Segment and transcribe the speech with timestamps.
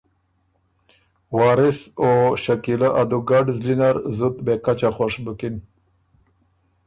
[1.37, 2.09] وارث او
[2.43, 5.55] شکیلۀ ا دُوګډ زلی نر زُت بېکچه خوش بُکِن